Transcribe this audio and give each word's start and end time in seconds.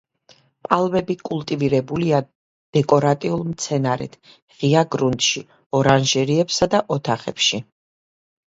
პალმები 0.67 1.15
კულტივირებულია 1.29 2.21
დეკორატიულ 2.77 3.43
მცენარედ 3.51 4.17
ღია 4.63 4.85
გრუნტში, 4.97 5.45
ორანჟერეებსა 5.81 6.73
და 6.77 6.81
ოთახებში. 6.97 7.63